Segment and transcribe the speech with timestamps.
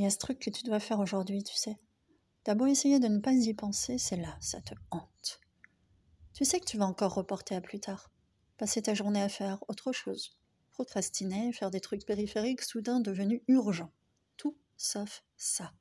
[0.00, 1.78] Il y a ce truc que tu dois faire aujourd'hui, tu sais.
[2.42, 5.40] T'as beau essayer de ne pas y penser, c'est là, ça te hante.
[6.32, 8.10] Tu sais que tu vas encore reporter à plus tard.
[8.56, 10.38] Passer ta journée à faire autre chose.
[10.70, 13.92] Procrastiner, faire des trucs périphériques soudain devenus urgents.
[14.38, 15.74] Tout sauf ça.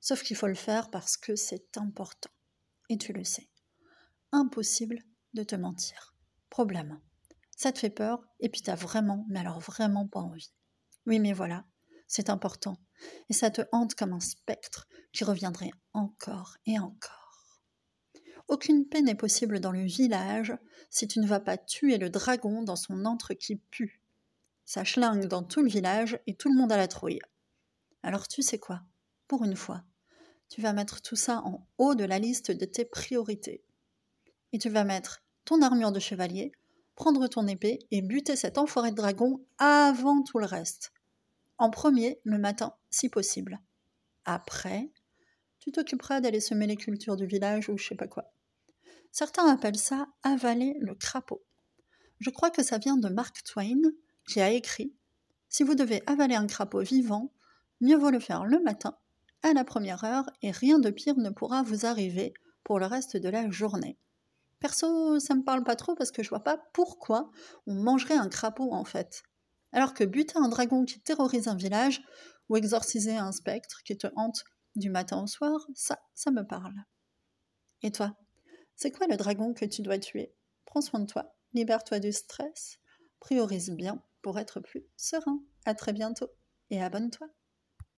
[0.00, 2.30] Sauf qu'il faut le faire parce que c'est important.
[2.88, 3.48] Et tu le sais.
[4.32, 6.16] Impossible de te mentir.
[6.50, 7.00] Problème.
[7.56, 10.52] Ça te fait peur et puis t'as vraiment, mais alors vraiment pas envie.
[11.06, 11.64] Oui, mais voilà,
[12.08, 12.83] c'est important.
[13.28, 17.60] Et ça te hante comme un spectre qui reviendrait encore et encore.
[18.48, 20.52] Aucune paix n'est possible dans le village
[20.90, 24.02] si tu ne vas pas tuer le dragon dans son antre qui pue.
[24.64, 27.20] Ça schlingue dans tout le village et tout le monde a la trouille.
[28.02, 28.82] Alors tu sais quoi?
[29.28, 29.82] Pour une fois,
[30.48, 33.64] tu vas mettre tout ça en haut de la liste de tes priorités.
[34.52, 36.52] Et tu vas mettre ton armure de chevalier,
[36.94, 40.93] prendre ton épée et buter cet enfoiré de dragon avant tout le reste.
[41.58, 43.60] En premier, le matin, si possible.
[44.24, 44.90] Après,
[45.60, 48.32] tu t'occuperas d'aller semer les cultures du village ou je sais pas quoi.
[49.12, 51.42] Certains appellent ça avaler le crapaud.
[52.18, 53.80] Je crois que ça vient de Mark Twain,
[54.28, 54.92] qui a écrit
[55.48, 57.32] Si vous devez avaler un crapaud vivant,
[57.80, 58.98] mieux vaut le faire le matin,
[59.42, 62.34] à la première heure, et rien de pire ne pourra vous arriver
[62.64, 63.98] pour le reste de la journée.
[64.58, 67.30] Perso, ça me parle pas trop parce que je vois pas pourquoi
[67.66, 69.22] on mangerait un crapaud en fait.
[69.74, 72.00] Alors que buter un dragon qui terrorise un village
[72.48, 74.44] ou exorciser un spectre qui te hante
[74.76, 76.76] du matin au soir, ça, ça me parle.
[77.82, 78.16] Et toi,
[78.76, 80.32] c'est quoi le dragon que tu dois tuer?
[80.64, 82.78] Prends soin de toi, libère-toi du stress,
[83.18, 85.42] priorise bien pour être plus serein.
[85.64, 86.30] À très bientôt
[86.70, 87.26] et abonne-toi.